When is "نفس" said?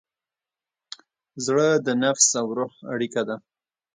2.03-2.27